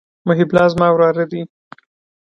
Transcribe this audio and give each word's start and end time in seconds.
محب 0.27 0.49
الله 0.51 0.65
زما 0.71 0.87
وراره 0.91 1.25
دئ. 1.31 1.41